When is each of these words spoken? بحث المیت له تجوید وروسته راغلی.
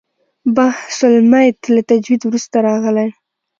بحث 0.57 0.97
المیت 1.13 1.59
له 1.73 1.81
تجوید 1.89 2.21
وروسته 2.25 2.55
راغلی. 2.67 3.07